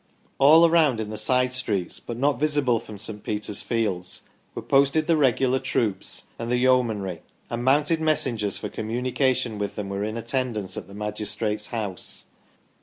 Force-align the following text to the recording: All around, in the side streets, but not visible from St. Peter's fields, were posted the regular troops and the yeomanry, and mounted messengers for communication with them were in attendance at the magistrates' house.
All 0.39 0.65
around, 0.65 0.99
in 0.99 1.11
the 1.11 1.15
side 1.15 1.53
streets, 1.53 1.99
but 1.99 2.17
not 2.17 2.39
visible 2.39 2.79
from 2.79 2.97
St. 2.97 3.21
Peter's 3.23 3.61
fields, 3.61 4.23
were 4.55 4.63
posted 4.63 5.05
the 5.05 5.15
regular 5.15 5.59
troops 5.59 6.23
and 6.39 6.49
the 6.51 6.57
yeomanry, 6.57 7.21
and 7.51 7.63
mounted 7.63 8.01
messengers 8.01 8.57
for 8.57 8.67
communication 8.67 9.59
with 9.59 9.75
them 9.75 9.89
were 9.89 10.03
in 10.03 10.17
attendance 10.17 10.75
at 10.75 10.87
the 10.87 10.95
magistrates' 10.95 11.67
house. 11.67 12.23